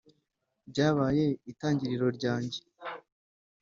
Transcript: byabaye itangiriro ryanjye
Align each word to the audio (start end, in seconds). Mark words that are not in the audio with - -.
byabaye 0.69 1.25
itangiriro 1.51 2.07
ryanjye 2.17 2.59